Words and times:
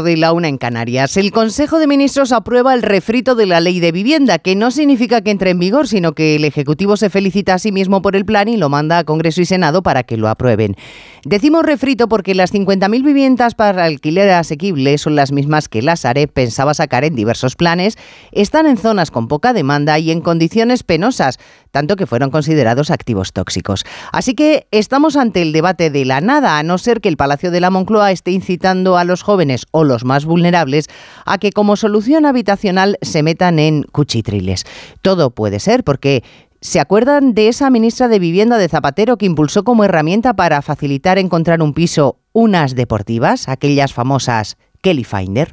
de 0.00 0.16
la 0.16 0.32
una 0.32 0.48
en 0.48 0.56
Canarias. 0.56 1.18
El 1.18 1.30
Consejo 1.30 1.78
de 1.78 1.86
Ministros 1.86 2.32
aprueba 2.32 2.72
el 2.72 2.80
refrito 2.80 3.34
de 3.34 3.44
la 3.44 3.60
ley 3.60 3.80
de 3.80 3.92
vivienda, 3.92 4.38
que 4.38 4.56
no 4.56 4.70
significa 4.70 5.20
que 5.20 5.30
entre 5.30 5.50
en 5.50 5.58
vigor, 5.58 5.88
sino 5.88 6.12
que 6.12 6.36
el 6.36 6.46
Ejecutivo 6.46 6.96
se 6.96 7.10
felicita 7.10 7.52
a 7.52 7.58
sí 7.58 7.70
mismo 7.70 8.00
por 8.00 8.16
el 8.16 8.24
plan 8.24 8.48
y 8.48 8.56
lo 8.56 8.70
manda 8.70 8.96
a 8.96 9.04
Congreso 9.04 9.42
y 9.42 9.44
Senado 9.44 9.82
para 9.82 10.04
que 10.04 10.16
lo 10.16 10.30
aprueben. 10.30 10.76
Decimos 11.24 11.64
refrito 11.64 12.08
porque 12.08 12.34
las 12.34 12.54
50.000 12.54 13.04
viviendas 13.04 13.54
para 13.54 13.84
alquiler 13.84 14.30
asequible 14.30 14.96
son 14.96 15.14
las 15.14 15.30
mismas 15.30 15.68
que 15.68 15.82
la 15.82 15.96
Sareb 15.96 16.32
pensaba 16.32 16.72
sacar 16.72 17.04
en 17.04 17.14
diversos 17.14 17.54
planes, 17.54 17.98
están 18.32 18.66
en 18.66 18.78
zonas 18.78 19.10
con 19.10 19.28
poca 19.28 19.52
demanda 19.52 19.98
y 19.98 20.10
en 20.10 20.20
condiciones 20.20 20.82
penosas, 20.82 21.38
tanto 21.72 21.96
que 21.96 22.06
fueron 22.06 22.30
considerados 22.30 22.90
activos 22.92 23.32
tóxicos. 23.32 23.84
Así 24.12 24.34
que 24.34 24.68
estamos 24.70 25.16
ante 25.16 25.42
el 25.42 25.52
debate 25.52 25.90
de 25.90 26.04
la 26.04 26.20
nada, 26.20 26.58
a 26.58 26.62
no 26.62 26.78
ser 26.78 27.00
que 27.00 27.08
el 27.08 27.16
Palacio 27.16 27.50
de 27.50 27.60
la 27.60 27.70
Moncloa 27.70 28.12
esté 28.12 28.30
incitando 28.30 28.96
a 28.96 29.04
los 29.04 29.22
jóvenes 29.22 29.66
o 29.72 29.82
los 29.82 30.04
más 30.04 30.24
vulnerables 30.24 30.86
a 31.26 31.38
que 31.38 31.50
como 31.50 31.76
solución 31.76 32.26
habitacional 32.26 32.98
se 33.02 33.24
metan 33.24 33.58
en 33.58 33.82
cuchitriles. 33.82 34.64
Todo 35.00 35.30
puede 35.30 35.58
ser 35.58 35.82
porque 35.82 36.22
¿Se 36.62 36.78
acuerdan 36.78 37.34
de 37.34 37.48
esa 37.48 37.70
ministra 37.70 38.06
de 38.06 38.20
Vivienda 38.20 38.56
de 38.56 38.68
Zapatero 38.68 39.18
que 39.18 39.26
impulsó 39.26 39.64
como 39.64 39.82
herramienta 39.82 40.34
para 40.34 40.62
facilitar 40.62 41.18
encontrar 41.18 41.60
un 41.60 41.74
piso 41.74 42.20
unas 42.32 42.76
deportivas, 42.76 43.48
aquellas 43.48 43.92
famosas 43.92 44.56
Kelly 44.80 45.02
Finder? 45.02 45.52